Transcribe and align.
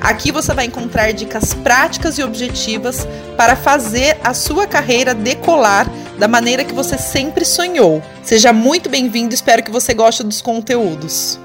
Aqui 0.00 0.30
você 0.30 0.52
vai 0.54 0.66
encontrar 0.66 1.12
dicas 1.12 1.54
práticas 1.54 2.18
e 2.18 2.22
objetivas 2.22 3.06
para 3.36 3.56
fazer 3.56 4.18
a 4.22 4.34
sua 4.34 4.66
carreira 4.66 5.14
decolar 5.14 5.86
da 6.18 6.28
maneira 6.28 6.64
que 6.64 6.72
você 6.72 6.98
sempre 6.98 7.44
sonhou. 7.44 8.02
Seja 8.22 8.52
muito 8.52 8.88
bem-vindo, 8.88 9.34
espero 9.34 9.62
que 9.62 9.70
você 9.70 9.94
goste 9.94 10.22
dos 10.22 10.40
conteúdos. 10.40 11.40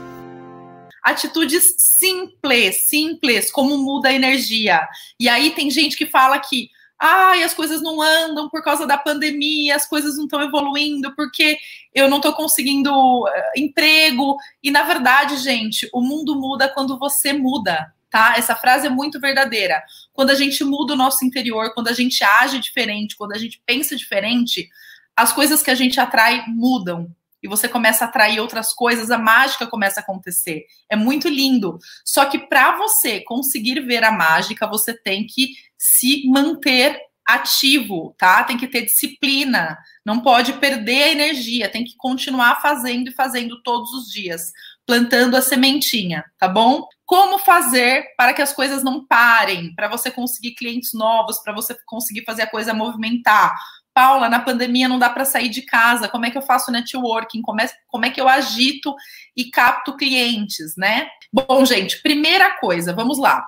Atitudes 1.04 1.76
simples, 1.78 2.88
simples, 2.88 3.52
como 3.52 3.78
muda 3.78 4.10
a 4.10 4.14
energia. 4.14 4.88
E 5.20 5.28
aí 5.28 5.52
tem 5.52 5.72
gente 5.72 5.98
que 5.98 6.06
fala 6.06 6.38
que 6.38 6.70
ai, 7.00 7.42
as 7.42 7.54
coisas 7.54 7.82
não 7.82 8.00
andam 8.00 8.48
por 8.48 8.64
causa 8.64 8.86
da 8.86 8.96
pandemia, 8.96 9.76
as 9.76 9.88
coisas 9.88 10.18
não 10.18 10.26
estão 10.26 10.40
evoluindo 10.44 11.16
porque 11.16 11.58
eu 11.96 12.08
não 12.08 12.18
estou 12.18 12.34
conseguindo 12.34 12.92
uh, 12.94 13.28
emprego. 13.58 14.38
E 14.62 14.70
na 14.70 14.84
verdade, 14.84 15.38
gente, 15.38 15.90
o 15.92 16.02
mundo 16.02 16.40
muda 16.40 16.70
quando 16.70 17.00
você 17.00 17.34
muda 17.34 17.92
tá? 18.12 18.36
Essa 18.38 18.56
frase 18.56 18.86
é 18.86 18.90
muito 18.90 19.20
verdadeira. 19.20 19.82
Quando 20.14 20.30
a 20.30 20.36
gente 20.36 20.64
muda 20.64 20.94
o 20.94 20.98
nosso 20.98 21.26
interior, 21.26 21.74
quando 21.74 21.88
a 21.88 21.94
gente 21.94 22.24
age 22.24 22.60
diferente, 22.60 23.16
quando 23.16 23.32
a 23.32 23.38
gente 23.38 23.60
pensa 23.66 23.96
diferente, 23.96 24.70
as 25.16 25.32
coisas 25.32 25.64
que 25.64 25.72
a 25.72 25.76
gente 25.76 26.00
atrai 26.00 26.44
mudam. 26.48 27.10
E 27.42 27.48
você 27.48 27.68
começa 27.68 28.06
a 28.06 28.08
atrair 28.08 28.40
outras 28.40 28.72
coisas, 28.72 29.10
a 29.10 29.18
mágica 29.18 29.66
começa 29.66 30.00
a 30.00 30.04
acontecer. 30.04 30.66
É 30.88 30.96
muito 30.96 31.28
lindo. 31.28 31.80
Só 32.06 32.26
que 32.26 32.38
para 32.38 32.78
você 32.78 33.22
conseguir 33.22 33.80
ver 33.82 34.04
a 34.04 34.12
mágica, 34.12 34.68
você 34.68 34.94
tem 34.94 35.26
que 35.26 35.54
se 35.76 36.28
manter 36.28 37.00
ativo, 37.26 38.14
tá? 38.18 38.44
Tem 38.44 38.58
que 38.58 38.68
ter 38.68 38.84
disciplina, 38.84 39.78
não 40.06 40.20
pode 40.20 40.54
perder 40.54 41.04
a 41.04 41.12
energia, 41.12 41.70
tem 41.70 41.84
que 41.84 41.96
continuar 41.96 42.62
fazendo 42.62 43.10
e 43.10 43.14
fazendo 43.14 43.62
todos 43.64 43.92
os 43.94 44.12
dias, 44.12 44.52
plantando 44.92 45.38
a 45.38 45.42
sementinha, 45.42 46.26
tá 46.38 46.50
bom? 46.50 46.86
Como 47.06 47.40
fazer 47.40 48.14
para 48.18 48.34
que 48.34 48.42
as 48.42 48.52
coisas 48.52 48.84
não 48.84 49.08
parem, 49.08 49.74
para 49.74 49.88
você 49.88 50.12
conseguir 50.12 50.54
clientes 50.54 50.94
novos, 50.94 51.40
para 51.40 51.54
você 51.54 51.74
conseguir 51.86 52.26
fazer 52.26 52.42
a 52.42 52.52
coisa 52.52 52.74
movimentar. 52.74 53.58
Paula, 53.94 54.28
na 54.28 54.42
pandemia 54.42 54.90
não 54.90 55.00
dá 55.00 55.10
para 55.10 55.24
sair 55.24 55.48
de 55.48 55.62
casa, 55.62 56.10
como 56.10 56.26
é 56.26 56.30
que 56.30 56.38
eu 56.38 56.42
faço 56.42 56.74
networking? 56.74 57.42
Como 57.42 57.62
é, 57.62 57.70
como 57.88 58.06
é 58.06 58.10
que 58.10 58.20
eu 58.20 58.28
agito 58.28 58.94
e 59.34 59.46
capto 59.46 59.96
clientes, 59.96 60.76
né? 60.76 61.08
Bom, 61.32 61.66
gente, 61.66 62.02
primeira 62.02 62.60
coisa, 62.60 62.92
vamos 62.92 63.18
lá. 63.18 63.48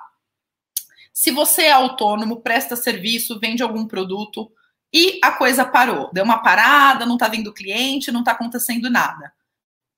Se 1.12 1.30
você 1.30 1.64
é 1.64 1.72
autônomo, 1.72 2.40
presta 2.40 2.74
serviço, 2.74 3.38
vende 3.38 3.62
algum 3.62 3.86
produto 3.86 4.50
e 4.90 5.20
a 5.22 5.30
coisa 5.30 5.62
parou, 5.62 6.08
deu 6.10 6.24
uma 6.24 6.38
parada, 6.38 7.04
não 7.04 7.16
está 7.16 7.28
vindo 7.28 7.52
cliente, 7.52 8.10
não 8.10 8.20
está 8.20 8.32
acontecendo 8.32 8.88
nada. 8.88 9.30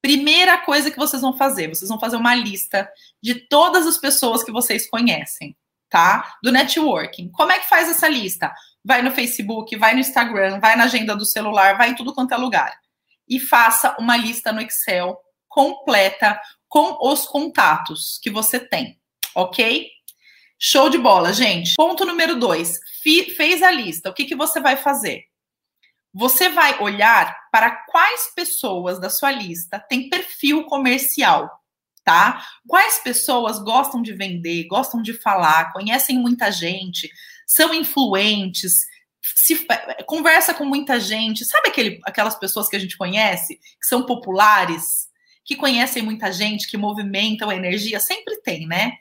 Primeira 0.06 0.58
coisa 0.58 0.88
que 0.88 0.96
vocês 0.96 1.20
vão 1.20 1.36
fazer, 1.36 1.66
vocês 1.66 1.88
vão 1.88 1.98
fazer 1.98 2.14
uma 2.14 2.32
lista 2.32 2.88
de 3.20 3.34
todas 3.34 3.88
as 3.88 3.98
pessoas 3.98 4.44
que 4.44 4.52
vocês 4.52 4.88
conhecem, 4.88 5.56
tá? 5.90 6.36
Do 6.44 6.52
networking. 6.52 7.28
Como 7.32 7.50
é 7.50 7.58
que 7.58 7.68
faz 7.68 7.88
essa 7.88 8.06
lista? 8.06 8.54
Vai 8.84 9.02
no 9.02 9.10
Facebook, 9.10 9.74
vai 9.74 9.94
no 9.94 9.98
Instagram, 9.98 10.60
vai 10.60 10.76
na 10.76 10.84
agenda 10.84 11.16
do 11.16 11.24
celular, 11.24 11.76
vai 11.76 11.90
em 11.90 11.96
tudo 11.96 12.14
quanto 12.14 12.32
é 12.32 12.36
lugar. 12.36 12.72
E 13.28 13.40
faça 13.40 13.96
uma 13.98 14.16
lista 14.16 14.52
no 14.52 14.60
Excel 14.60 15.18
completa 15.48 16.40
com 16.68 16.96
os 17.02 17.26
contatos 17.26 18.20
que 18.22 18.30
você 18.30 18.60
tem, 18.60 19.00
ok? 19.34 19.90
Show 20.56 20.88
de 20.88 20.98
bola, 20.98 21.32
gente. 21.32 21.74
Ponto 21.74 22.04
número 22.04 22.38
dois. 22.38 22.78
Fez 23.02 23.60
a 23.60 23.72
lista. 23.72 24.08
O 24.08 24.14
que, 24.14 24.24
que 24.24 24.36
você 24.36 24.60
vai 24.60 24.76
fazer? 24.76 25.24
Você 26.16 26.48
vai 26.48 26.80
olhar 26.80 27.36
para 27.52 27.70
quais 27.70 28.32
pessoas 28.34 28.98
da 28.98 29.10
sua 29.10 29.30
lista 29.30 29.78
têm 29.78 30.08
perfil 30.08 30.64
comercial, 30.64 31.50
tá? 32.02 32.42
Quais 32.66 32.98
pessoas 32.98 33.58
gostam 33.58 34.00
de 34.00 34.14
vender, 34.14 34.66
gostam 34.66 35.02
de 35.02 35.12
falar, 35.12 35.72
conhecem 35.72 36.18
muita 36.18 36.50
gente, 36.50 37.10
são 37.46 37.74
influentes, 37.74 38.72
se, 39.22 39.66
conversa 40.06 40.54
com 40.54 40.64
muita 40.64 40.98
gente. 40.98 41.44
Sabe 41.44 41.68
aquele, 41.68 42.00
aquelas 42.04 42.38
pessoas 42.38 42.68
que 42.68 42.76
a 42.76 42.78
gente 42.78 42.96
conhece, 42.96 43.56
que 43.56 43.86
são 43.86 44.06
populares, 44.06 45.08
que 45.44 45.54
conhecem 45.54 46.02
muita 46.02 46.32
gente, 46.32 46.68
que 46.70 46.78
movimentam 46.78 47.50
a 47.50 47.56
energia? 47.56 48.00
Sempre 48.00 48.40
tem, 48.40 48.66
né? 48.66 48.92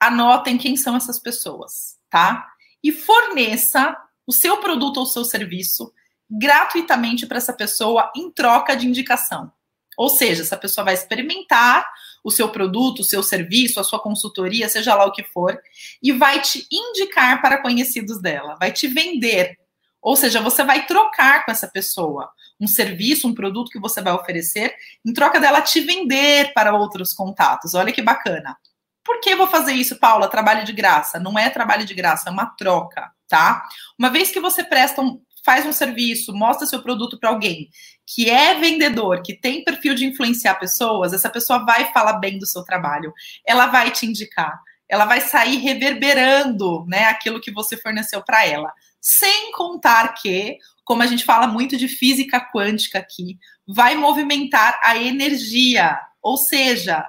anotem 0.00 0.56
quem 0.56 0.76
são 0.76 0.96
essas 0.96 1.18
pessoas, 1.18 1.98
tá? 2.08 2.46
E 2.82 2.92
forneça 2.92 3.96
o 4.26 4.32
seu 4.32 4.58
produto 4.58 4.98
ou 4.98 5.06
seu 5.06 5.24
serviço 5.24 5.92
gratuitamente 6.30 7.26
para 7.26 7.38
essa 7.38 7.52
pessoa 7.52 8.10
em 8.14 8.30
troca 8.30 8.76
de 8.76 8.86
indicação. 8.86 9.50
Ou 9.96 10.08
seja, 10.08 10.42
essa 10.42 10.56
pessoa 10.56 10.84
vai 10.84 10.94
experimentar 10.94 11.84
o 12.22 12.30
seu 12.30 12.48
produto, 12.50 13.00
o 13.00 13.04
seu 13.04 13.22
serviço, 13.22 13.80
a 13.80 13.84
sua 13.84 13.98
consultoria, 13.98 14.68
seja 14.68 14.94
lá 14.94 15.04
o 15.04 15.12
que 15.12 15.24
for, 15.24 15.58
e 16.02 16.12
vai 16.12 16.40
te 16.40 16.66
indicar 16.70 17.40
para 17.40 17.60
conhecidos 17.60 18.20
dela, 18.20 18.56
vai 18.60 18.72
te 18.72 18.86
vender. 18.86 19.56
Ou 20.00 20.14
seja, 20.14 20.40
você 20.40 20.62
vai 20.62 20.86
trocar 20.86 21.44
com 21.44 21.50
essa 21.50 21.66
pessoa 21.66 22.30
um 22.60 22.66
serviço, 22.66 23.26
um 23.26 23.34
produto 23.34 23.70
que 23.70 23.80
você 23.80 24.00
vai 24.00 24.12
oferecer, 24.12 24.74
em 25.04 25.12
troca 25.12 25.40
dela 25.40 25.62
te 25.62 25.80
vender 25.80 26.52
para 26.54 26.74
outros 26.74 27.12
contatos. 27.12 27.74
Olha 27.74 27.92
que 27.92 28.02
bacana. 28.02 28.56
Por 29.04 29.20
que 29.20 29.34
vou 29.34 29.46
fazer 29.46 29.72
isso, 29.72 29.98
Paula? 29.98 30.28
Trabalho 30.28 30.64
de 30.64 30.72
graça. 30.72 31.18
Não 31.18 31.38
é 31.38 31.48
trabalho 31.50 31.84
de 31.84 31.94
graça, 31.94 32.28
é 32.28 32.32
uma 32.32 32.46
troca, 32.46 33.10
tá? 33.26 33.64
Uma 33.98 34.10
vez 34.10 34.30
que 34.30 34.40
você 34.40 34.62
presta 34.62 35.00
um, 35.00 35.20
faz 35.48 35.64
um 35.64 35.72
serviço, 35.72 36.34
mostra 36.34 36.66
seu 36.66 36.82
produto 36.82 37.18
para 37.18 37.30
alguém 37.30 37.70
que 38.06 38.28
é 38.28 38.60
vendedor, 38.60 39.22
que 39.22 39.32
tem 39.32 39.64
perfil 39.64 39.94
de 39.94 40.04
influenciar 40.04 40.56
pessoas, 40.56 41.14
essa 41.14 41.30
pessoa 41.30 41.64
vai 41.64 41.90
falar 41.90 42.18
bem 42.18 42.38
do 42.38 42.46
seu 42.46 42.62
trabalho. 42.62 43.14
Ela 43.46 43.66
vai 43.66 43.90
te 43.90 44.04
indicar. 44.04 44.60
Ela 44.86 45.06
vai 45.06 45.22
sair 45.22 45.56
reverberando, 45.56 46.84
né, 46.86 47.04
aquilo 47.04 47.40
que 47.40 47.50
você 47.50 47.78
forneceu 47.78 48.22
para 48.22 48.46
ela. 48.46 48.70
Sem 49.00 49.50
contar 49.52 50.12
que, 50.14 50.58
como 50.84 51.02
a 51.02 51.06
gente 51.06 51.24
fala 51.24 51.46
muito 51.46 51.78
de 51.78 51.88
física 51.88 52.40
quântica 52.40 52.98
aqui, 52.98 53.38
vai 53.66 53.94
movimentar 53.94 54.78
a 54.82 54.98
energia, 54.98 55.98
ou 56.22 56.36
seja, 56.36 57.06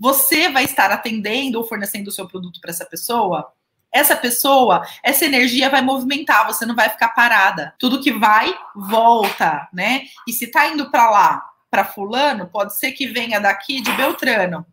você 0.00 0.48
vai 0.48 0.64
estar 0.64 0.90
atendendo 0.90 1.58
ou 1.58 1.64
fornecendo 1.64 2.10
o 2.10 2.12
seu 2.12 2.26
produto 2.26 2.60
para 2.60 2.70
essa 2.72 2.86
pessoa, 2.86 3.52
essa 3.92 4.14
pessoa, 4.14 4.86
essa 5.02 5.24
energia 5.24 5.70
vai 5.70 5.80
movimentar, 5.80 6.46
você 6.46 6.66
não 6.66 6.74
vai 6.74 6.88
ficar 6.88 7.08
parada. 7.08 7.74
Tudo 7.78 8.00
que 8.00 8.12
vai, 8.12 8.56
volta, 8.74 9.68
né? 9.72 10.02
E 10.26 10.32
se 10.32 10.50
tá 10.50 10.68
indo 10.68 10.90
para 10.90 11.10
lá, 11.10 11.44
para 11.70 11.84
fulano, 11.84 12.48
pode 12.48 12.78
ser 12.78 12.92
que 12.92 13.06
venha 13.06 13.40
daqui 13.40 13.80
de 13.80 13.92
Beltrano. 13.92 14.66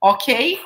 OK? 0.00 0.60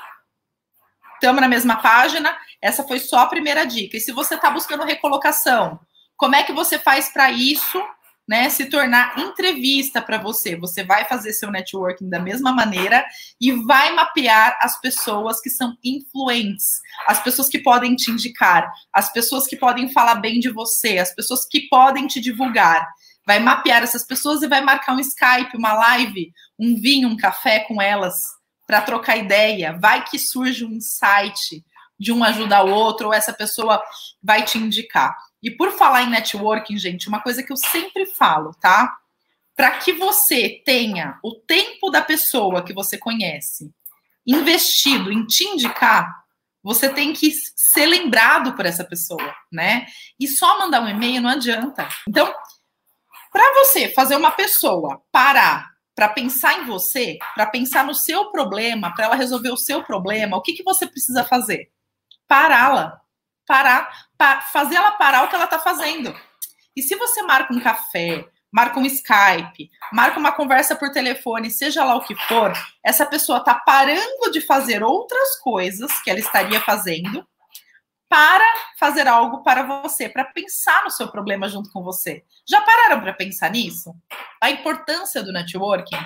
Estamos 1.15 1.41
na 1.41 1.49
mesma 1.49 1.77
página. 1.77 2.37
Essa 2.61 2.85
foi 2.85 2.99
só 2.99 3.21
a 3.21 3.27
primeira 3.27 3.65
dica. 3.65 3.97
E 3.97 4.01
se 4.01 4.12
você 4.12 4.35
está 4.35 4.51
buscando 4.51 4.85
recolocação, 4.85 5.81
como 6.17 6.35
é 6.35 6.43
que 6.43 6.53
você 6.53 6.79
faz 6.79 7.09
para 7.09 7.31
isso? 7.31 7.83
Né, 8.26 8.50
se 8.50 8.66
tornar 8.66 9.19
entrevista 9.19 10.03
para 10.03 10.19
você. 10.19 10.56
Você 10.56 10.82
vai 10.82 11.04
fazer 11.04 11.32
seu 11.32 11.50
networking 11.50 12.09
da 12.09 12.19
mesma 12.19 12.53
maneira 12.53 13.04
e 13.41 13.53
vai 13.53 13.94
mapear 13.94 14.59
as 14.60 14.81
pessoas 14.81 15.41
que 15.41 15.48
são 15.48 15.76
influentes, 15.84 16.66
as 17.06 17.22
pessoas 17.22 17.48
que 17.48 17.60
podem 17.60 17.94
te 17.94 18.10
indicar, 18.10 18.69
as 18.92 19.12
pessoas 19.12 19.47
que 19.47 19.56
podem 19.56 19.92
falar 19.92 20.16
bem 20.16 20.41
de 20.41 20.50
você, 20.50 20.98
as 20.98 21.14
pessoas 21.14 21.47
que 21.48 21.69
podem 21.69 22.06
te 22.06 22.20
divulgar. 22.20 22.87
Vai 23.25 23.38
mapear 23.38 23.82
essas 23.82 24.06
pessoas 24.06 24.43
e 24.43 24.49
vai 24.49 24.61
marcar 24.61 24.94
um 24.94 25.00
Skype, 25.00 25.56
uma 25.56 25.72
live, 25.72 26.32
um 26.58 26.76
vinho, 26.76 27.08
um 27.08 27.17
café 27.17 27.61
com 27.61 27.81
elas 27.81 28.14
para 28.67 28.81
trocar 28.81 29.17
ideia. 29.17 29.76
Vai 29.81 30.05
que 30.05 30.19
surge 30.19 30.64
um 30.64 30.72
insight 30.72 31.64
de 31.99 32.12
um 32.12 32.22
ajudar 32.22 32.64
o 32.64 32.70
outro 32.70 33.08
ou 33.08 33.14
essa 33.14 33.32
pessoa 33.32 33.82
vai 34.22 34.44
te 34.44 34.58
indicar. 34.58 35.17
E 35.46 35.50
por 35.52 35.70
falar 35.70 36.02
em 36.02 36.10
networking, 36.10 36.76
gente, 36.76 37.08
uma 37.08 37.22
coisa 37.22 37.40
que 37.40 37.52
eu 37.52 37.56
sempre 37.56 38.04
falo, 38.04 38.52
tá? 38.54 38.98
Para 39.54 39.78
que 39.78 39.93
você 39.93 40.60
tenha 40.64 41.20
o 41.22 41.37
tempo 41.37 41.88
da 41.88 42.02
pessoa 42.02 42.64
que 42.64 42.75
você 42.75 42.98
conhece 42.98 43.72
investido 44.26 45.12
em 45.12 45.25
te 45.25 45.44
indicar, 45.44 46.12
você 46.64 46.88
tem 46.88 47.12
que 47.12 47.31
ser 47.54 47.87
lembrado 47.87 48.54
por 48.54 48.66
essa 48.66 48.82
pessoa, 48.82 49.32
né? 49.52 49.87
E 50.19 50.26
só 50.26 50.58
mandar 50.58 50.82
um 50.82 50.88
e-mail 50.88 51.22
não 51.22 51.31
adianta. 51.31 51.88
Então, 52.08 52.34
para 53.31 53.54
você 53.54 53.88
fazer 53.90 54.16
uma 54.16 54.32
pessoa 54.32 55.00
parar 55.12 55.70
para 55.94 56.08
pensar 56.08 56.58
em 56.58 56.66
você, 56.66 57.19
para 57.37 57.46
pensar 57.46 57.84
no 57.84 57.94
seu 57.94 58.32
problema, 58.32 58.93
para 58.93 59.04
ela 59.04 59.14
resolver 59.14 59.50
o 59.50 59.56
seu 59.56 59.84
problema, 59.84 60.37
o 60.37 60.43
que, 60.43 60.54
que 60.54 60.64
você 60.64 60.88
precisa 60.88 61.22
fazer? 61.22 61.70
Pará-la 62.26 63.00
parar, 63.46 64.06
pa, 64.19 64.40
fazer 64.40 64.76
ela 64.76 64.93
parar 64.93 65.25
o 65.25 65.28
que 65.28 65.34
ela 65.34 65.44
está 65.44 65.58
fazendo. 65.58 66.14
E 66.75 66.82
se 66.82 66.94
você 66.96 67.22
marca 67.22 67.54
um 67.54 67.60
café, 67.60 68.26
marca 68.52 68.78
um 68.78 68.87
Skype, 68.87 69.70
marca 69.93 70.19
uma 70.19 70.32
conversa 70.32 70.75
por 70.76 70.90
telefone, 70.90 71.50
seja 71.50 71.84
lá 71.84 71.94
o 71.94 72.04
que 72.04 72.14
for, 72.14 72.52
essa 72.84 73.06
pessoa 73.06 73.38
está 73.38 73.54
parando 73.54 74.31
de 74.31 74.40
fazer 74.40 74.82
outras 74.82 75.38
coisas 75.40 75.90
que 76.02 76.10
ela 76.10 76.19
estaria 76.19 76.60
fazendo 76.60 77.26
para 78.08 78.44
fazer 78.78 79.08
algo 79.08 79.43
para 79.43 79.62
você, 79.62 80.08
para 80.08 80.25
pensar 80.25 80.84
no 80.84 80.90
seu 80.90 81.08
problema 81.08 81.48
junto 81.48 81.70
com 81.72 81.82
você. 81.82 82.25
Já 82.48 82.60
pararam 82.62 83.00
para 83.00 83.12
pensar 83.12 83.50
nisso? 83.50 83.93
A 84.40 84.50
importância 84.50 85.22
do 85.22 85.32
networking? 85.32 85.98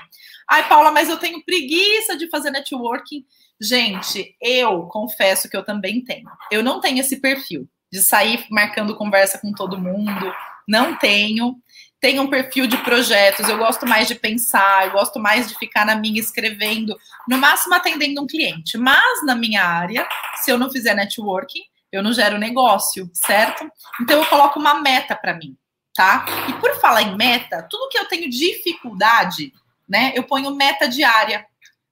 Ai, 0.49 0.67
Paula, 0.69 0.91
mas 0.91 1.09
eu 1.09 1.19
tenho 1.19 1.45
preguiça 1.45 2.17
de 2.17 2.29
fazer 2.31 2.51
networking. 2.51 3.25
Gente, 3.61 4.35
eu 4.41 4.85
confesso 4.85 5.49
que 5.49 5.57
eu 5.57 5.65
também 5.65 6.03
tenho. 6.03 6.29
Eu 6.51 6.63
não 6.63 6.81
tenho 6.81 7.01
esse 7.01 7.21
perfil 7.21 7.69
de 7.93 8.03
sair 8.03 8.47
marcando 8.51 8.97
conversa 8.97 9.39
com 9.39 9.53
todo 9.53 9.79
mundo. 9.79 10.33
Não 10.67 10.97
tenho. 10.97 11.57
Tenho 12.01 12.23
um 12.23 12.31
perfil 12.31 12.67
de 12.67 12.79
projetos, 12.79 13.47
eu 13.47 13.59
gosto 13.59 13.87
mais 13.87 14.09
de 14.09 14.15
pensar, 14.15 14.87
eu 14.87 14.93
gosto 14.93 15.21
mais 15.21 15.47
de 15.47 15.55
ficar 15.59 15.85
na 15.85 15.95
minha 15.95 16.19
escrevendo, 16.19 16.97
no 17.29 17.37
máximo 17.37 17.75
atendendo 17.75 18.23
um 18.23 18.27
cliente. 18.27 18.79
Mas 18.79 19.23
na 19.27 19.35
minha 19.35 19.63
área, 19.63 20.09
se 20.37 20.51
eu 20.51 20.57
não 20.57 20.71
fizer 20.71 20.95
networking, 20.95 21.61
eu 21.93 22.03
não 22.03 22.15
gero 22.15 22.39
negócio, 22.39 23.11
certo? 23.13 23.71
Então 24.01 24.19
eu 24.19 24.27
coloco 24.27 24.59
uma 24.59 24.81
meta 24.81 25.15
para 25.15 25.35
mim, 25.35 25.55
tá? 25.95 26.25
E 26.49 26.55
por 26.55 26.75
falar 26.81 27.03
em 27.03 27.15
meta, 27.15 27.67
tudo 27.69 27.91
que 27.91 27.99
eu 27.99 28.09
tenho 28.09 28.31
dificuldade, 28.31 29.53
né, 29.87 30.13
eu 30.15 30.23
ponho 30.23 30.55
meta 30.55 30.89
diária 30.89 31.45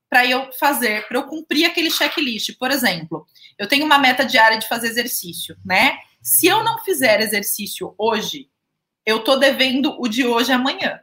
para 0.09 0.27
eu 0.27 0.51
fazer, 0.53 1.07
para 1.07 1.19
eu 1.19 1.25
cumprir 1.25 1.67
aquele 1.67 1.91
checklist. 1.91 2.57
Por 2.59 2.71
exemplo, 2.71 3.27
eu 3.59 3.69
tenho 3.69 3.85
uma 3.85 3.99
meta 3.99 4.25
diária 4.25 4.59
de 4.59 4.69
fazer 4.69 4.89
exercício, 4.89 5.57
né? 5.65 5.99
Se 6.23 6.47
eu 6.47 6.65
não 6.65 6.83
fizer 6.85 7.21
exercício 7.21 7.95
hoje, 7.99 8.49
eu 9.05 9.23
tô 9.23 9.37
devendo 9.37 9.97
o 10.01 10.09
de 10.09 10.27
hoje 10.27 10.53
amanhã. 10.53 11.01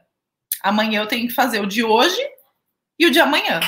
Amanhã 0.62 1.02
eu 1.02 1.08
tenho 1.08 1.28
que 1.28 1.34
fazer 1.34 1.60
o 1.60 1.68
de 1.68 1.84
hoje 1.84 2.22
e 2.98 3.06
o 3.06 3.12
de 3.12 3.20
amanhã. 3.20 3.60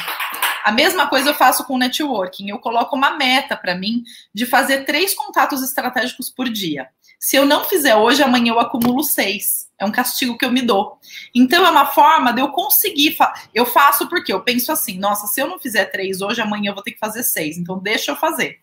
A 0.64 0.72
mesma 0.72 1.08
coisa 1.08 1.30
eu 1.30 1.34
faço 1.34 1.64
com 1.66 1.78
networking. 1.78 2.50
Eu 2.50 2.60
coloco 2.60 2.96
uma 2.96 3.12
meta 3.18 3.56
para 3.56 3.76
mim 3.76 4.04
de 4.34 4.46
fazer 4.46 4.84
três 4.84 5.14
contatos 5.14 5.64
estratégicos 5.64 6.30
por 6.30 6.50
dia. 6.50 6.90
Se 7.20 7.36
eu 7.36 7.46
não 7.46 7.64
fizer 7.64 7.96
hoje, 7.96 8.22
amanhã 8.22 8.54
eu 8.54 8.60
acumulo 8.60 9.04
seis. 9.04 9.68
É 9.80 9.86
um 9.86 9.92
castigo 9.92 10.38
que 10.38 10.46
eu 10.46 10.52
me 10.52 10.62
dou. 10.62 11.00
Então 11.34 11.66
é 11.66 11.70
uma 11.70 11.86
forma 11.86 12.32
de 12.32 12.42
eu 12.42 12.50
conseguir. 12.50 13.16
Fa 13.16 13.34
eu 13.54 13.66
faço 13.66 14.08
porque 14.08 14.34
eu 14.34 14.42
penso 14.42 14.72
assim: 14.72 14.98
nossa, 14.98 15.28
se 15.28 15.42
eu 15.42 15.48
não 15.48 15.60
fizer 15.60 15.86
três 15.86 16.22
hoje, 16.22 16.42
amanhã 16.42 16.72
eu 16.72 16.74
vou 16.76 16.84
ter 16.84 16.92
que 16.92 17.00
fazer 17.00 17.24
seis. 17.24 17.58
Então 17.58 17.78
deixa 17.80 18.12
eu 18.12 18.16
fazer. 18.16 18.60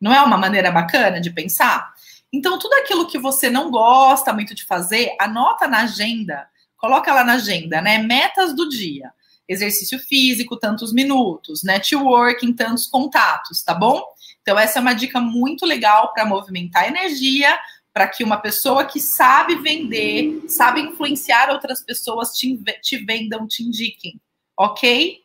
Não 0.00 0.12
é 0.12 0.20
uma 0.22 0.36
maneira 0.36 0.70
bacana 0.70 1.20
de 1.20 1.30
pensar? 1.30 1.92
Então, 2.32 2.58
tudo 2.58 2.74
aquilo 2.74 3.06
que 3.06 3.18
você 3.18 3.48
não 3.48 3.70
gosta 3.70 4.32
muito 4.32 4.54
de 4.54 4.64
fazer, 4.64 5.16
anota 5.18 5.66
na 5.66 5.82
agenda. 5.82 6.46
Coloca 6.76 7.12
lá 7.12 7.24
na 7.24 7.34
agenda, 7.34 7.80
né? 7.80 7.98
Metas 7.98 8.54
do 8.54 8.68
dia 8.68 9.12
exercício 9.48 9.98
físico, 9.98 10.58
tantos 10.58 10.92
minutos, 10.92 11.62
networking, 11.62 12.52
tantos 12.52 12.86
contatos, 12.86 13.62
tá 13.62 13.72
bom? 13.72 14.02
Então, 14.42 14.58
essa 14.58 14.78
é 14.78 14.82
uma 14.82 14.92
dica 14.92 15.20
muito 15.20 15.64
legal 15.64 16.12
para 16.12 16.26
movimentar 16.26 16.86
energia, 16.86 17.58
para 17.98 18.06
que 18.06 18.22
uma 18.22 18.36
pessoa 18.36 18.84
que 18.84 19.00
sabe 19.00 19.56
vender, 19.56 20.44
sabe 20.46 20.80
influenciar 20.80 21.50
outras 21.50 21.82
pessoas 21.82 22.28
te, 22.28 22.56
te 22.80 22.96
vendam, 22.98 23.44
te 23.44 23.64
indiquem, 23.64 24.20
ok? 24.56 25.18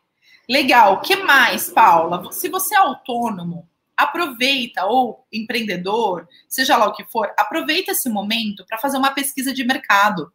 Legal. 0.49 0.95
O 0.95 1.01
que 1.01 1.17
mais, 1.17 1.69
Paula? 1.69 2.31
Se 2.31 2.49
você 2.49 2.73
é 2.73 2.79
autônomo, 2.79 3.69
aproveita, 3.95 4.85
ou 4.85 5.23
empreendedor, 5.31 6.27
seja 6.49 6.75
lá 6.75 6.87
o 6.87 6.93
que 6.93 7.05
for, 7.05 7.31
aproveita 7.37 7.91
esse 7.91 8.09
momento 8.09 8.65
para 8.65 8.79
fazer 8.79 8.97
uma 8.97 9.11
pesquisa 9.11 9.53
de 9.53 9.63
mercado. 9.63 10.33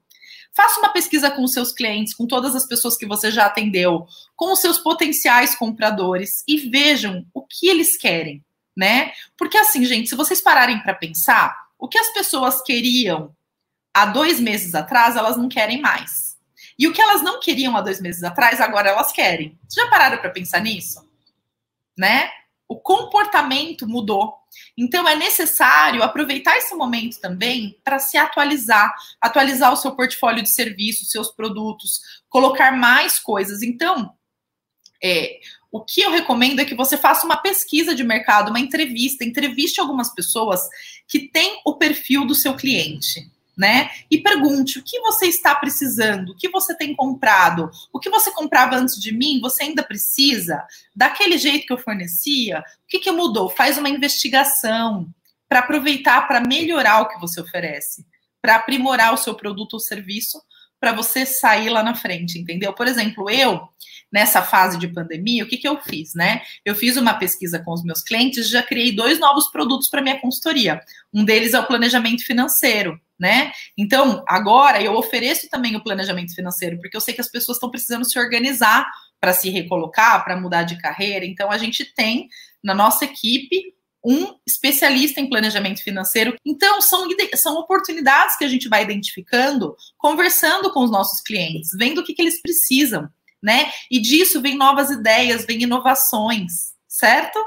Faça 0.55 0.79
uma 0.79 0.91
pesquisa 0.91 1.33
com 1.33 1.45
seus 1.49 1.73
clientes, 1.73 2.15
com 2.15 2.25
todas 2.25 2.55
as 2.55 2.69
pessoas 2.69 2.97
que 2.97 3.05
você 3.05 3.33
já 3.33 3.47
atendeu, 3.47 4.07
com 4.37 4.53
os 4.53 4.61
seus 4.61 4.79
potenciais 4.79 5.57
compradores 5.57 6.45
e 6.47 6.71
vejam 6.71 7.27
o 7.35 7.45
que 7.45 7.67
eles 7.67 7.97
querem, 7.97 8.45
né? 8.77 9.11
Porque 9.37 9.59
assim, 9.59 9.85
gente, 9.85 10.09
se 10.09 10.15
vocês 10.15 10.41
pararem 10.41 10.81
para 10.85 10.95
pensar, 10.95 11.68
o 11.79 11.89
que 11.89 11.99
as 11.99 12.13
pessoas 12.13 12.61
queriam 12.63 13.35
há 13.95 14.07
dois 14.07 14.41
meses 14.41 14.75
atrás, 14.75 15.17
elas 15.17 15.37
não 15.37 15.49
querem 15.49 15.81
mais. 15.81 16.37
E 16.79 16.87
o 16.87 16.93
que 16.93 17.01
elas 17.01 17.23
não 17.23 17.41
queriam 17.41 17.77
há 17.77 17.81
dois 17.81 18.01
meses 18.01 18.23
atrás, 18.23 18.61
agora 18.61 18.91
elas 18.91 19.13
querem. 19.13 19.59
Vocês 19.69 19.85
já 19.85 19.91
pararam 19.91 20.19
para 20.19 20.31
pensar 20.31 20.61
nisso? 20.61 21.09
Né? 21.97 22.31
O 22.69 22.77
comportamento 22.77 23.87
mudou. 23.87 24.37
Então 24.77 25.07
é 25.09 25.17
necessário 25.17 26.03
aproveitar 26.03 26.57
esse 26.57 26.75
momento 26.75 27.21
também 27.21 27.79
para 27.83 27.99
se 27.99 28.17
atualizar, 28.17 28.93
atualizar 29.21 29.73
o 29.73 29.77
seu 29.77 29.95
portfólio 29.95 30.43
de 30.43 30.51
serviços, 30.51 31.11
seus 31.11 31.31
produtos, 31.31 32.01
colocar 32.29 32.73
mais 32.73 33.19
coisas. 33.19 33.63
Então, 33.63 34.15
é, 35.03 35.41
o 35.71 35.85
que 35.85 36.01
eu 36.01 36.11
recomendo 36.11 36.61
é 36.61 36.65
que 36.65 36.75
você 36.75 36.97
faça 36.97 37.27
uma 37.27 37.37
pesquisa 37.37 37.95
de 37.95 38.03
mercado, 38.03 38.49
uma 38.49 38.61
entrevista, 38.61 39.25
entreviste 39.25 39.81
algumas 39.81 40.15
pessoas 40.15 40.61
que 41.07 41.29
têm 41.29 41.61
o 41.65 41.77
perfil 41.77 42.27
do 42.27 42.35
seu 42.35 42.55
cliente 42.55 43.31
né? 43.59 43.91
E 44.09 44.19
pergunte 44.19 44.79
o 44.79 44.85
que 44.85 45.01
você 45.01 45.27
está 45.27 45.53
precisando, 45.53 46.31
o 46.31 46.37
que 46.37 46.49
você 46.49 46.77
tem 46.77 46.95
comprado, 46.95 47.69
o 47.93 47.99
que 47.99 48.09
você 48.09 48.31
comprava 48.31 48.77
antes 48.77 49.01
de 49.01 49.13
mim, 49.13 49.41
você 49.41 49.65
ainda 49.65 49.83
precisa? 49.83 50.65
Daquele 50.95 51.37
jeito 51.37 51.67
que 51.67 51.73
eu 51.73 51.79
fornecia, 51.79 52.61
o 52.61 52.63
que, 52.87 53.01
que 53.01 53.11
mudou? 53.11 53.51
Faz 53.51 53.77
uma 53.77 53.89
investigação 53.89 55.13
para 55.49 55.59
aproveitar, 55.59 56.29
para 56.29 56.41
melhorar 56.41 57.01
o 57.01 57.09
que 57.09 57.19
você 57.19 57.41
oferece, 57.41 58.07
para 58.41 58.55
aprimorar 58.55 59.13
o 59.13 59.17
seu 59.17 59.35
produto 59.35 59.73
ou 59.73 59.81
serviço, 59.81 60.41
para 60.81 60.93
você 60.93 61.27
sair 61.27 61.69
lá 61.71 61.83
na 61.83 61.95
frente, 61.95 62.39
entendeu? 62.39 62.73
Por 62.73 62.87
exemplo, 62.87 63.29
eu 63.31 63.69
nessa 64.11 64.43
fase 64.43 64.79
de 64.79 64.89
pandemia, 64.89 65.45
o 65.45 65.47
que, 65.47 65.59
que 65.59 65.69
eu 65.69 65.79
fiz, 65.81 66.15
né? 66.15 66.43
Eu 66.65 66.75
fiz 66.75 66.97
uma 66.97 67.15
pesquisa 67.15 67.59
com 67.59 67.73
os 67.73 67.85
meus 67.85 68.03
clientes, 68.03 68.49
já 68.49 68.63
criei 68.63 68.93
dois 68.93 69.19
novos 69.19 69.51
produtos 69.51 69.89
para 69.89 70.03
minha 70.03 70.19
consultoria. 70.19 70.81
Um 71.13 71.25
deles 71.25 71.53
é 71.53 71.61
o 71.61 71.67
planejamento 71.67 72.25
financeiro, 72.25 72.99
né? 73.19 73.53
Então, 73.77 74.25
agora 74.27 74.83
eu 74.83 74.95
ofereço 74.95 75.49
também 75.51 75.77
o 75.77 75.83
planejamento 75.83 76.35
financeiro, 76.35 76.79
porque 76.79 76.97
eu 76.97 77.01
sei 77.01 77.15
que 77.15 77.21
as 77.21 77.31
pessoas 77.31 77.57
estão 77.57 77.71
precisando 77.71 78.09
se 78.09 78.19
organizar 78.19 78.87
para 79.21 79.33
se 79.33 79.51
recolocar, 79.51 80.25
para 80.25 80.41
mudar 80.41 80.63
de 80.63 80.79
carreira. 80.79 81.27
Então, 81.27 81.51
a 81.51 81.59
gente 81.59 81.85
tem 81.85 82.29
na 82.63 82.75
nossa 82.75 83.05
equipe 83.05 83.75
um 84.09 84.35
especialista 84.47 85.21
em 85.21 85.29
planejamento 85.29 85.83
financeiro. 85.83 86.35
Então, 86.45 86.81
são, 86.81 87.07
são 87.35 87.57
oportunidades 87.57 88.37
que 88.39 88.45
a 88.45 88.49
gente 88.49 88.69
vai 88.69 88.83
identificando, 88.83 89.77
conversando 89.99 90.73
com 90.73 90.83
os 90.83 90.91
nossos 90.91 91.21
clientes, 91.21 91.71
vendo 91.77 92.01
o 92.01 92.05
que, 92.05 92.15
que 92.15 92.23
eles 92.23 92.41
precisam 92.41 93.11
né? 93.43 93.73
E 93.91 94.01
disso 94.01 94.41
vem 94.41 94.57
novas 94.57 94.91
ideias, 94.91 95.45
vem 95.45 95.63
inovações, 95.63 96.75
certo? 96.87 97.39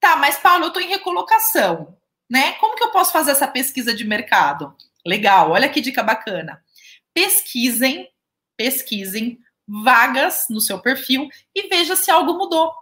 Tá, 0.00 0.16
mas 0.16 0.38
Paulo, 0.38 0.64
eu 0.64 0.68
estou 0.68 0.82
em 0.82 0.88
recolocação, 0.88 1.96
né? 2.28 2.52
Como 2.52 2.74
que 2.74 2.82
eu 2.82 2.90
posso 2.90 3.12
fazer 3.12 3.32
essa 3.32 3.46
pesquisa 3.46 3.94
de 3.94 4.04
mercado? 4.04 4.74
Legal, 5.04 5.50
olha 5.50 5.68
que 5.68 5.80
dica 5.80 6.02
bacana. 6.02 6.62
Pesquisem, 7.12 8.08
pesquisem 8.56 9.38
vagas 9.66 10.46
no 10.50 10.60
seu 10.60 10.80
perfil 10.80 11.28
e 11.54 11.68
veja 11.68 11.94
se 11.94 12.10
algo 12.10 12.34
mudou. 12.34 12.72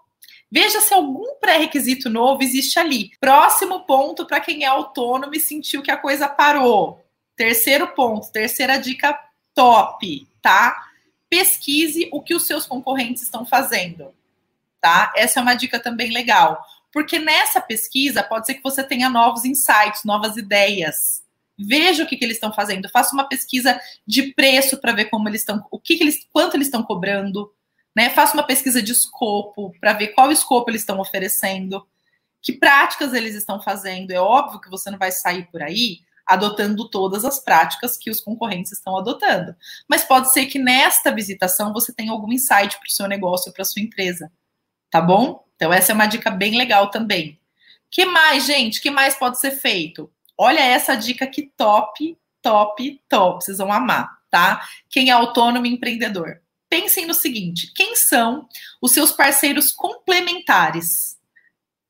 Veja 0.50 0.80
se 0.80 0.94
algum 0.94 1.34
pré-requisito 1.40 2.08
novo 2.08 2.42
existe 2.42 2.78
ali. 2.78 3.10
Próximo 3.20 3.84
ponto 3.86 4.26
para 4.26 4.40
quem 4.40 4.64
é 4.64 4.66
autônomo 4.66 5.34
e 5.34 5.40
sentiu 5.40 5.82
que 5.82 5.90
a 5.90 5.96
coisa 5.96 6.28
parou. 6.28 7.04
Terceiro 7.36 7.88
ponto, 7.88 8.32
terceira 8.32 8.78
dica 8.78 9.18
top, 9.54 10.26
tá? 10.40 10.88
pesquise 11.28 12.08
o 12.12 12.22
que 12.22 12.34
os 12.34 12.46
seus 12.46 12.66
concorrentes 12.66 13.22
estão 13.22 13.44
fazendo, 13.44 14.14
tá? 14.80 15.12
Essa 15.16 15.40
é 15.40 15.42
uma 15.42 15.54
dica 15.54 15.78
também 15.78 16.10
legal, 16.10 16.62
porque 16.92 17.18
nessa 17.18 17.60
pesquisa 17.60 18.22
pode 18.22 18.46
ser 18.46 18.54
que 18.54 18.62
você 18.62 18.82
tenha 18.82 19.08
novos 19.10 19.44
insights, 19.44 20.04
novas 20.04 20.36
ideias. 20.36 21.22
Veja 21.58 22.04
o 22.04 22.06
que, 22.06 22.16
que 22.16 22.24
eles 22.24 22.36
estão 22.36 22.52
fazendo, 22.52 22.88
faça 22.88 23.14
uma 23.14 23.28
pesquisa 23.28 23.80
de 24.06 24.32
preço 24.32 24.78
para 24.78 24.92
ver 24.92 25.06
como 25.06 25.28
eles 25.28 25.40
estão, 25.40 25.64
o 25.70 25.78
que, 25.78 25.96
que 25.96 26.04
eles, 26.04 26.26
quanto 26.32 26.56
eles 26.56 26.68
estão 26.68 26.82
cobrando, 26.82 27.52
né? 27.98 28.10
Faça 28.10 28.34
uma 28.34 28.46
pesquisa 28.46 28.80
de 28.80 28.92
escopo 28.92 29.72
para 29.80 29.92
ver 29.92 30.08
qual 30.14 30.30
escopo 30.30 30.70
eles 30.70 30.82
estão 30.82 31.00
oferecendo, 31.00 31.84
que 32.40 32.52
práticas 32.52 33.12
eles 33.12 33.34
estão 33.34 33.60
fazendo. 33.60 34.12
É 34.12 34.20
óbvio 34.20 34.60
que 34.60 34.70
você 34.70 34.88
não 34.88 34.98
vai 34.98 35.10
sair 35.10 35.50
por 35.50 35.60
aí 35.60 35.98
adotando 36.24 36.88
todas 36.88 37.24
as 37.24 37.42
práticas 37.42 37.96
que 37.96 38.08
os 38.08 38.20
concorrentes 38.20 38.70
estão 38.70 38.96
adotando. 38.96 39.56
Mas 39.88 40.04
pode 40.04 40.32
ser 40.32 40.46
que 40.46 40.60
nesta 40.60 41.10
visitação 41.10 41.72
você 41.72 41.92
tenha 41.92 42.12
algum 42.12 42.32
insight 42.32 42.78
para 42.78 42.86
o 42.86 42.90
seu 42.90 43.08
negócio, 43.08 43.52
para 43.52 43.62
a 43.62 43.64
sua 43.64 43.82
empresa. 43.82 44.30
Tá 44.88 45.00
bom? 45.00 45.44
Então, 45.56 45.72
essa 45.72 45.90
é 45.90 45.94
uma 45.94 46.06
dica 46.06 46.30
bem 46.30 46.56
legal 46.56 46.92
também. 46.92 47.40
que 47.90 48.04
mais, 48.04 48.46
gente? 48.46 48.80
que 48.80 48.92
mais 48.92 49.16
pode 49.16 49.40
ser 49.40 49.50
feito? 49.50 50.08
Olha 50.36 50.60
essa 50.60 50.94
dica 50.94 51.26
que 51.26 51.50
top, 51.56 52.16
top, 52.40 53.02
top. 53.08 53.44
Vocês 53.44 53.58
vão 53.58 53.72
amar, 53.72 54.08
tá? 54.30 54.64
Quem 54.88 55.08
é 55.08 55.12
autônomo 55.12 55.66
e 55.66 55.72
empreendedor. 55.72 56.40
Pensem 56.68 57.06
no 57.06 57.14
seguinte: 57.14 57.72
quem 57.74 57.96
são 57.96 58.48
os 58.80 58.92
seus 58.92 59.12
parceiros 59.12 59.72
complementares? 59.72 61.18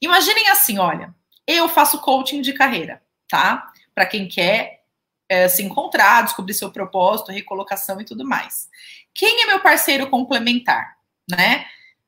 Imaginem 0.00 0.48
assim, 0.48 0.78
olha, 0.78 1.14
eu 1.46 1.68
faço 1.68 2.00
coaching 2.00 2.40
de 2.40 2.52
carreira, 2.52 3.02
tá? 3.28 3.72
para 3.98 4.06
quem 4.06 4.28
quer 4.28 4.84
é, 5.28 5.48
se 5.48 5.60
encontrar, 5.60 6.22
descobrir 6.22 6.54
seu 6.54 6.70
propósito, 6.70 7.32
recolocação 7.32 8.00
e 8.00 8.04
tudo 8.04 8.24
mais. 8.24 8.68
Quem 9.12 9.42
é 9.42 9.46
meu 9.46 9.58
parceiro 9.58 10.08
complementar, 10.08 10.96
né? 11.28 11.66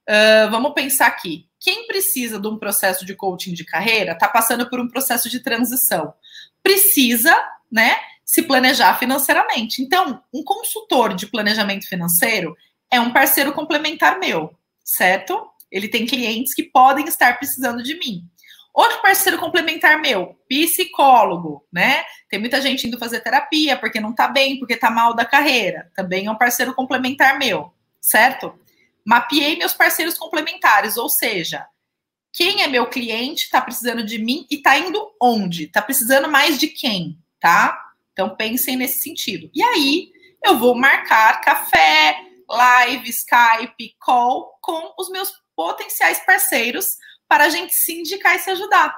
Uh, 0.09 0.49
vamos 0.53 0.73
pensar 0.73 1.09
aqui. 1.09 1.49
Quem 1.59 1.89
precisa 1.89 2.39
de 2.39 2.47
um 2.47 2.57
processo 2.57 3.05
de 3.05 3.17
coaching 3.17 3.53
de 3.55 3.65
carreira 3.65 4.12
está 4.12 4.29
passando 4.29 4.71
por 4.71 4.79
um 4.79 4.87
processo 4.87 5.29
de 5.29 5.41
transição. 5.41 6.15
Precisa, 6.62 7.37
né, 7.71 7.97
se 8.30 8.44
planejar 8.44 8.96
financeiramente. 8.96 9.82
Então, 9.82 10.22
um 10.32 10.44
consultor 10.44 11.14
de 11.14 11.26
planejamento 11.26 11.88
financeiro 11.88 12.56
é 12.88 13.00
um 13.00 13.12
parceiro 13.12 13.52
complementar 13.52 14.20
meu, 14.20 14.56
certo? 14.84 15.50
Ele 15.68 15.88
tem 15.88 16.06
clientes 16.06 16.54
que 16.54 16.62
podem 16.62 17.06
estar 17.06 17.37
precisando 17.38 17.82
de 17.82 17.99
mim. 17.99 18.22
Outro 18.72 19.02
parceiro 19.02 19.37
complementar 19.37 20.00
meu, 20.00 20.38
psicólogo, 20.49 21.66
né? 21.72 22.04
Tem 22.28 22.38
muita 22.38 22.60
gente 22.60 22.87
indo 22.87 23.00
fazer 23.00 23.18
terapia 23.18 23.76
porque 23.76 23.99
não 23.99 24.14
tá 24.14 24.28
bem, 24.28 24.60
porque 24.60 24.76
tá 24.76 24.92
mal 24.92 25.12
da 25.12 25.25
carreira. 25.25 25.90
Também 25.96 26.26
é 26.26 26.30
um 26.30 26.38
parceiro 26.38 26.72
complementar 26.72 27.37
meu, 27.37 27.75
certo? 28.00 28.56
Mapeei 29.04 29.56
meus 29.56 29.72
parceiros 29.72 30.16
complementares, 30.16 30.96
ou 30.96 31.08
seja, 31.08 31.66
quem 32.32 32.62
é 32.62 32.68
meu 32.68 32.87
cliente 32.87 33.46
está 33.46 33.60
precisando 33.60 34.04
de 34.04 34.18
mim 34.18 34.46
e 34.49 34.54
está 34.54 34.78
indo 34.78 35.04
onde? 35.20 35.64
Está 35.64 35.82
precisando 35.82 36.30
mais 36.30 36.60
de 36.60 36.68
quem, 36.68 37.18
tá? 37.40 37.89
Então 38.21 38.37
pensem 38.37 38.77
nesse 38.77 39.00
sentido. 39.00 39.50
E 39.55 39.62
aí 39.62 40.12
eu 40.45 40.59
vou 40.59 40.75
marcar 40.75 41.41
café, 41.41 42.23
live, 42.47 43.09
Skype, 43.09 43.97
call 43.99 44.59
com 44.61 44.93
os 44.99 45.09
meus 45.09 45.33
potenciais 45.57 46.23
parceiros 46.27 46.85
para 47.27 47.45
a 47.45 47.49
gente 47.49 47.73
se 47.73 47.99
indicar 47.99 48.37
e 48.37 48.41
se 48.41 48.50
ajudar. 48.50 48.95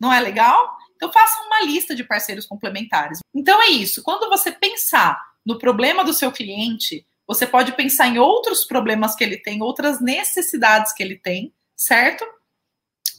Não 0.00 0.12
é 0.12 0.18
legal? 0.18 0.76
Então 0.96 1.12
façam 1.12 1.46
uma 1.46 1.60
lista 1.62 1.94
de 1.94 2.02
parceiros 2.02 2.46
complementares. 2.46 3.20
Então 3.32 3.62
é 3.62 3.68
isso. 3.68 4.02
Quando 4.02 4.28
você 4.28 4.50
pensar 4.50 5.22
no 5.46 5.56
problema 5.56 6.02
do 6.02 6.12
seu 6.12 6.32
cliente, 6.32 7.06
você 7.28 7.46
pode 7.46 7.76
pensar 7.76 8.08
em 8.08 8.18
outros 8.18 8.64
problemas 8.64 9.14
que 9.14 9.22
ele 9.22 9.36
tem, 9.36 9.62
outras 9.62 10.00
necessidades 10.00 10.92
que 10.92 11.02
ele 11.02 11.16
tem, 11.16 11.54
certo? 11.76 12.26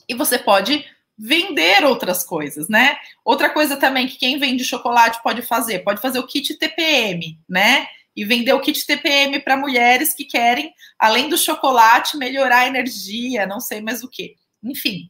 E 0.06 0.14
você 0.14 0.38
pode 0.38 0.86
vender 1.18 1.84
outras 1.86 2.24
coisas, 2.24 2.68
né? 2.68 2.98
Outra 3.24 3.50
coisa 3.50 3.78
também 3.78 4.08
que 4.08 4.18
quem 4.18 4.38
vende 4.38 4.66
chocolate 4.66 5.22
pode 5.24 5.42
fazer, 5.42 5.80
pode 5.80 6.02
fazer 6.02 6.20
o 6.20 6.28
kit 6.28 6.58
TPM, 6.58 7.40
né? 7.48 7.88
E 8.16 8.24
vender 8.26 8.54
o 8.54 8.62
kit 8.62 8.86
TPM 8.86 9.40
para 9.40 9.58
mulheres 9.58 10.14
que 10.14 10.26
querem, 10.26 10.74
além 11.00 11.30
do 11.30 11.38
chocolate, 11.38 12.18
melhorar 12.18 12.60
a 12.60 12.68
energia, 12.68 13.46
não 13.46 13.60
sei 13.60 13.82
mais 13.82 14.04
o 14.04 14.10
que. 14.10 14.36
Enfim, 14.64 15.10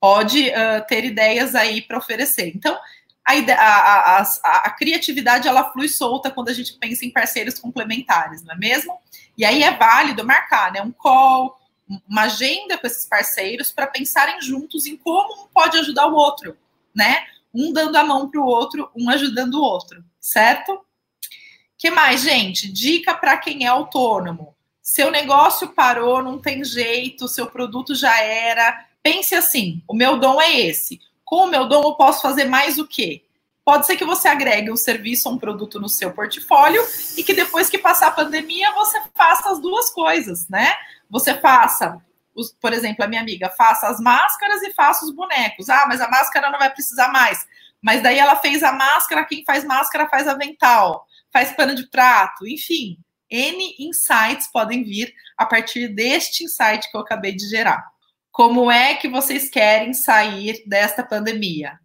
pode 0.00 0.48
uh, 0.48 0.86
ter 0.86 1.04
ideias 1.04 1.54
aí 1.54 1.80
para 1.80 1.98
oferecer. 1.98 2.52
Então, 2.54 2.76
a, 3.24 3.32
a, 3.34 4.22
a, 4.22 4.56
a, 4.66 4.70
criatividade 4.70 5.46
ela 5.46 5.70
flui 5.72 5.88
solta 5.88 6.30
quando 6.30 6.48
a 6.48 6.52
gente 6.52 6.72
pensa 6.74 7.04
em 7.04 7.10
parceiros 7.10 7.58
complementares, 7.58 8.42
não 8.42 8.54
é 8.54 8.58
mesmo? 8.58 8.98
E 9.38 9.44
aí 9.44 9.62
é 9.62 9.70
válido 9.76 10.26
marcar 10.26 10.72
né, 10.72 10.82
um 10.82 10.90
call, 10.90 11.56
uma 12.08 12.22
agenda 12.22 12.78
com 12.78 12.86
esses 12.86 13.06
parceiros 13.06 13.72
para 13.72 13.86
pensarem 13.86 14.40
juntos 14.40 14.86
em 14.86 14.96
como 14.96 15.44
um 15.44 15.46
pode 15.48 15.78
ajudar 15.78 16.06
o 16.06 16.14
outro, 16.14 16.56
né? 16.94 17.24
Um 17.52 17.72
dando 17.72 17.96
a 17.96 18.04
mão 18.04 18.30
para 18.30 18.40
o 18.40 18.46
outro, 18.46 18.90
um 18.96 19.10
ajudando 19.10 19.54
o 19.54 19.62
outro, 19.62 20.02
certo? 20.20 20.80
que 21.76 21.90
mais, 21.90 22.22
gente? 22.22 22.70
Dica 22.70 23.12
para 23.12 23.36
quem 23.36 23.64
é 23.64 23.68
autônomo. 23.68 24.54
Seu 24.80 25.10
negócio 25.10 25.70
parou, 25.70 26.22
não 26.22 26.38
tem 26.38 26.64
jeito, 26.64 27.26
seu 27.26 27.46
produto 27.46 27.92
já 27.92 28.20
era. 28.20 28.86
Pense 29.02 29.34
assim: 29.34 29.82
o 29.88 29.94
meu 29.94 30.16
dom 30.16 30.40
é 30.40 30.60
esse 30.60 31.00
com 31.32 31.44
o 31.44 31.46
meu 31.46 31.66
dom, 31.66 31.82
eu 31.82 31.94
posso 31.94 32.20
fazer 32.20 32.44
mais 32.44 32.76
o 32.76 32.86
quê? 32.86 33.24
Pode 33.64 33.86
ser 33.86 33.96
que 33.96 34.04
você 34.04 34.28
agregue 34.28 34.70
um 34.70 34.76
serviço 34.76 35.30
ou 35.30 35.34
um 35.34 35.38
produto 35.38 35.80
no 35.80 35.88
seu 35.88 36.12
portfólio 36.12 36.84
e 37.16 37.24
que 37.24 37.32
depois 37.32 37.70
que 37.70 37.78
passar 37.78 38.08
a 38.08 38.10
pandemia, 38.10 38.70
você 38.72 39.00
faça 39.14 39.50
as 39.50 39.58
duas 39.58 39.88
coisas, 39.90 40.46
né? 40.50 40.74
Você 41.12 41.34
faça, 41.34 41.98
os, 42.34 42.54
por 42.58 42.72
exemplo, 42.72 43.04
a 43.04 43.06
minha 43.06 43.20
amiga, 43.20 43.50
faça 43.50 43.86
as 43.86 44.00
máscaras 44.00 44.62
e 44.62 44.72
faça 44.72 45.04
os 45.04 45.14
bonecos. 45.14 45.68
Ah, 45.68 45.84
mas 45.86 46.00
a 46.00 46.08
máscara 46.08 46.50
não 46.50 46.58
vai 46.58 46.72
precisar 46.72 47.12
mais. 47.12 47.46
Mas 47.82 48.02
daí 48.02 48.18
ela 48.18 48.36
fez 48.36 48.62
a 48.62 48.72
máscara, 48.72 49.26
quem 49.26 49.44
faz 49.44 49.62
máscara 49.62 50.08
faz 50.08 50.26
avental, 50.26 51.06
faz 51.30 51.52
pano 51.52 51.74
de 51.74 51.86
prato, 51.90 52.46
enfim. 52.48 52.96
N 53.30 53.76
insights 53.78 54.46
podem 54.50 54.82
vir 54.82 55.12
a 55.36 55.44
partir 55.44 55.88
deste 55.88 56.44
insight 56.44 56.90
que 56.90 56.96
eu 56.96 57.02
acabei 57.02 57.32
de 57.32 57.46
gerar. 57.46 57.84
Como 58.30 58.70
é 58.70 58.94
que 58.94 59.08
vocês 59.08 59.50
querem 59.50 59.92
sair 59.92 60.62
desta 60.66 61.02
pandemia? 61.02 61.78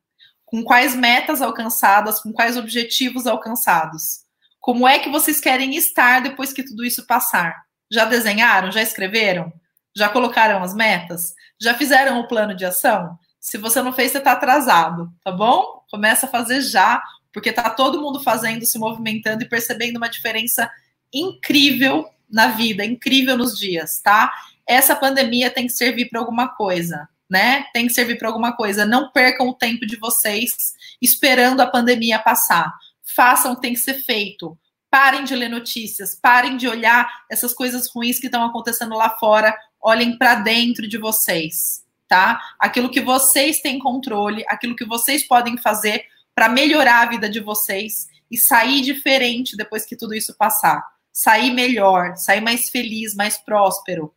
Com 0.46 0.64
quais 0.64 0.96
metas 0.96 1.42
alcançadas? 1.42 2.22
Com 2.22 2.32
quais 2.32 2.56
objetivos 2.56 3.28
alcançados? 3.28 4.22
Como 4.62 4.88
é 4.88 5.00
que 5.00 5.10
vocês 5.10 5.42
querem 5.42 5.76
estar 5.76 6.22
depois 6.22 6.54
que 6.54 6.64
tudo 6.64 6.86
isso 6.86 7.06
passar? 7.06 7.67
Já 7.92 8.06
desenharam? 8.06 8.72
Já 8.72 8.82
escreveram? 8.82 9.52
Já 9.96 10.10
colocaram 10.10 10.64
as 10.64 10.74
metas? 10.74 11.34
Já 11.60 11.74
fizeram 11.74 12.20
o 12.20 12.28
plano 12.28 12.56
de 12.56 12.66
ação? 12.66 13.18
Se 13.40 13.58
você 13.58 13.82
não 13.82 13.94
fez, 13.94 14.12
você 14.12 14.18
está 14.18 14.34
atrasado, 14.34 15.12
tá 15.24 15.32
bom? 15.32 15.82
Começa 15.90 16.26
a 16.26 16.30
fazer 16.30 16.62
já, 16.62 17.02
porque 17.32 17.52
tá 17.52 17.70
todo 17.70 18.02
mundo 18.02 18.22
fazendo, 18.22 18.66
se 18.66 18.78
movimentando 18.78 19.44
e 19.44 19.50
percebendo 19.50 19.98
uma 19.98 20.10
diferença 20.10 20.70
incrível 21.14 22.06
na 22.30 22.48
vida, 22.48 22.84
incrível 22.84 23.38
nos 23.38 23.58
dias, 23.58 24.02
tá? 24.02 24.34
essa 24.68 24.96
pandemia 24.96 25.50
tem 25.50 25.66
que 25.66 25.72
servir 25.72 26.10
para 26.10 26.20
alguma 26.20 26.50
coisa, 26.50 27.08
né? 27.30 27.66
Tem 27.74 27.88
que 27.88 27.94
servir 27.94 28.18
para 28.18 28.28
alguma 28.28 28.56
coisa. 28.56 28.86
Não 28.86 29.12
percam 29.12 29.48
o 29.48 29.54
tempo 29.54 29.86
de 29.86 29.96
vocês 29.96 30.54
esperando 31.02 31.62
a 31.62 31.68
pandemia 31.68 32.20
passar. 32.20 32.72
Façam 33.16 33.54
o 33.54 33.56
que 33.56 33.62
tem 33.62 33.74
que 33.74 33.80
ser 33.80 33.96
feito. 34.04 34.58
Parem 34.90 35.24
de 35.24 35.36
ler 35.36 35.50
notícias, 35.50 36.16
parem 36.16 36.56
de 36.56 36.68
olhar 36.68 37.08
essas 37.30 37.54
coisas 37.54 37.90
ruins 37.94 38.20
que 38.20 38.28
estão 38.28 38.44
acontecendo 38.44 38.96
lá 38.96 39.10
fora. 39.18 39.56
Olhem 39.82 40.18
para 40.18 40.36
dentro 40.36 40.88
de 40.88 40.98
vocês, 40.98 41.84
tá? 42.08 42.42
Aquilo 42.60 42.90
que 42.90 43.02
vocês 43.02 43.60
têm 43.60 43.80
controle, 43.80 44.46
aquilo 44.48 44.76
que 44.76 44.86
vocês 44.86 45.28
podem 45.28 45.58
fazer 45.58 46.06
para 46.34 46.48
melhorar 46.48 47.02
a 47.02 47.10
vida 47.10 47.30
de 47.30 47.40
vocês 47.40 48.08
e 48.30 48.38
sair 48.38 48.82
diferente 48.82 49.58
depois 49.58 49.86
que 49.86 49.96
tudo 49.96 50.14
isso 50.14 50.36
passar. 50.38 50.84
Sair 51.12 51.52
melhor, 51.52 52.16
sair 52.16 52.42
mais 52.42 52.70
feliz, 52.70 53.16
mais 53.16 53.38
próspero, 53.38 54.14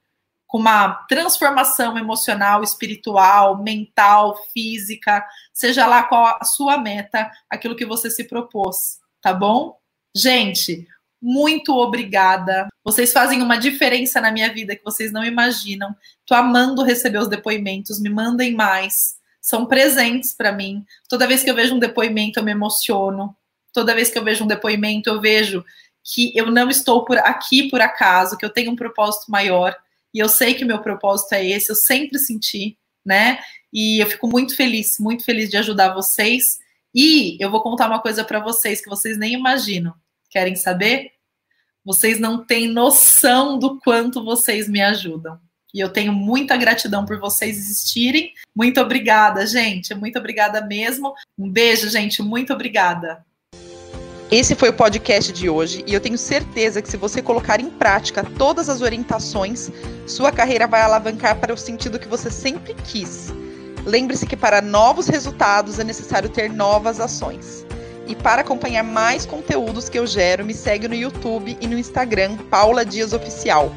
com 0.46 0.58
uma 0.58 1.06
transformação 1.08 1.96
emocional, 1.96 2.62
espiritual, 2.62 3.62
mental, 3.62 4.36
física, 4.52 5.24
seja 5.54 5.86
lá 5.86 6.02
qual 6.02 6.26
a 6.26 6.44
sua 6.44 6.76
meta, 6.76 7.30
aquilo 7.48 7.76
que 7.76 7.86
você 7.86 8.10
se 8.10 8.24
propôs, 8.24 8.76
tá 9.22 9.32
bom? 9.32 9.79
Gente, 10.14 10.86
muito 11.20 11.76
obrigada. 11.76 12.68
Vocês 12.84 13.12
fazem 13.12 13.42
uma 13.42 13.56
diferença 13.56 14.20
na 14.20 14.32
minha 14.32 14.52
vida 14.52 14.74
que 14.74 14.84
vocês 14.84 15.12
não 15.12 15.24
imaginam. 15.24 15.94
Tô 16.26 16.34
amando 16.34 16.82
receber 16.82 17.18
os 17.18 17.28
depoimentos, 17.28 18.00
me 18.00 18.08
mandem 18.08 18.54
mais. 18.54 19.18
São 19.40 19.66
presentes 19.66 20.32
para 20.32 20.52
mim. 20.52 20.84
Toda 21.08 21.26
vez 21.26 21.42
que 21.42 21.50
eu 21.50 21.54
vejo 21.54 21.74
um 21.74 21.78
depoimento, 21.78 22.38
eu 22.38 22.44
me 22.44 22.52
emociono. 22.52 23.34
Toda 23.72 23.94
vez 23.94 24.10
que 24.10 24.18
eu 24.18 24.24
vejo 24.24 24.44
um 24.44 24.48
depoimento, 24.48 25.08
eu 25.08 25.20
vejo 25.20 25.64
que 26.02 26.32
eu 26.36 26.50
não 26.50 26.68
estou 26.68 27.04
por 27.04 27.18
aqui 27.18 27.68
por 27.68 27.80
acaso, 27.80 28.36
que 28.36 28.44
eu 28.44 28.50
tenho 28.50 28.72
um 28.72 28.76
propósito 28.76 29.30
maior 29.30 29.76
e 30.12 30.18
eu 30.18 30.28
sei 30.28 30.54
que 30.54 30.64
o 30.64 30.66
meu 30.66 30.80
propósito 30.80 31.34
é 31.34 31.46
esse, 31.46 31.70
eu 31.70 31.76
sempre 31.76 32.18
senti, 32.18 32.76
né? 33.04 33.38
E 33.72 34.00
eu 34.00 34.06
fico 34.08 34.26
muito 34.26 34.56
feliz, 34.56 34.98
muito 34.98 35.24
feliz 35.24 35.48
de 35.48 35.56
ajudar 35.56 35.94
vocês. 35.94 36.58
E 36.94 37.36
eu 37.40 37.50
vou 37.50 37.62
contar 37.62 37.86
uma 37.86 38.00
coisa 38.00 38.24
para 38.24 38.40
vocês 38.40 38.80
que 38.80 38.88
vocês 38.88 39.16
nem 39.16 39.32
imaginam. 39.32 39.94
Querem 40.28 40.56
saber? 40.56 41.12
Vocês 41.84 42.18
não 42.18 42.44
têm 42.44 42.68
noção 42.68 43.58
do 43.58 43.78
quanto 43.80 44.24
vocês 44.24 44.68
me 44.68 44.80
ajudam. 44.80 45.38
E 45.72 45.80
eu 45.80 45.88
tenho 45.88 46.12
muita 46.12 46.56
gratidão 46.56 47.04
por 47.04 47.18
vocês 47.18 47.56
existirem. 47.56 48.32
Muito 48.54 48.80
obrigada, 48.80 49.46
gente. 49.46 49.94
Muito 49.94 50.18
obrigada 50.18 50.60
mesmo. 50.66 51.14
Um 51.38 51.48
beijo, 51.48 51.88
gente. 51.88 52.22
Muito 52.22 52.52
obrigada. 52.52 53.24
Esse 54.30 54.54
foi 54.54 54.68
o 54.68 54.72
podcast 54.72 55.32
de 55.32 55.48
hoje 55.48 55.82
e 55.88 55.94
eu 55.94 56.00
tenho 56.00 56.16
certeza 56.16 56.80
que 56.80 56.88
se 56.88 56.96
você 56.96 57.20
colocar 57.20 57.60
em 57.60 57.68
prática 57.68 58.22
todas 58.38 58.68
as 58.68 58.80
orientações, 58.80 59.72
sua 60.06 60.30
carreira 60.30 60.68
vai 60.68 60.82
alavancar 60.82 61.40
para 61.40 61.52
o 61.52 61.56
sentido 61.56 61.98
que 61.98 62.06
você 62.06 62.30
sempre 62.30 62.74
quis. 62.74 63.32
Lembre-se 63.84 64.26
que 64.26 64.36
para 64.36 64.60
novos 64.60 65.08
resultados 65.08 65.78
é 65.78 65.84
necessário 65.84 66.28
ter 66.28 66.50
novas 66.50 67.00
ações. 67.00 67.66
E 68.06 68.14
para 68.14 68.42
acompanhar 68.42 68.82
mais 68.82 69.24
conteúdos 69.24 69.88
que 69.88 69.98
eu 69.98 70.06
gero, 70.06 70.44
me 70.44 70.52
segue 70.52 70.88
no 70.88 70.94
YouTube 70.94 71.56
e 71.60 71.66
no 71.66 71.78
Instagram, 71.78 72.36
Paula 72.50 72.84
Dias 72.84 73.12
Oficial. 73.12 73.72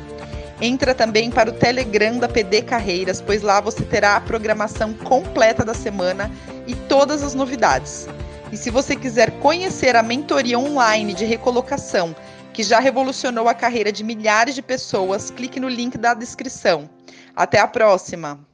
Entra 0.59 0.95
também 0.95 1.29
para 1.29 1.49
o 1.49 1.53
Telegram 1.53 2.17
da 2.17 2.27
PD 2.27 2.61
Carreiras, 2.61 3.21
pois 3.21 3.41
lá 3.41 3.61
você 3.61 3.83
terá 3.83 4.15
a 4.15 4.21
programação 4.21 4.93
completa 4.93 5.63
da 5.63 5.73
semana 5.73 6.31
e 6.65 6.73
todas 6.73 7.21
as 7.21 7.33
novidades. 7.33 8.07
E 8.51 8.57
se 8.57 8.69
você 8.69 8.95
quiser 8.95 9.31
conhecer 9.39 9.95
a 9.95 10.03
mentoria 10.03 10.59
online 10.59 11.13
de 11.13 11.25
recolocação, 11.25 12.15
que 12.53 12.63
já 12.63 12.79
revolucionou 12.79 13.49
a 13.49 13.53
carreira 13.53 13.91
de 13.91 14.03
milhares 14.03 14.53
de 14.55 14.61
pessoas, 14.61 15.31
clique 15.31 15.59
no 15.59 15.67
link 15.67 15.97
da 15.97 16.13
descrição. 16.13 16.89
Até 17.35 17.59
a 17.59 17.67
próxima! 17.67 18.52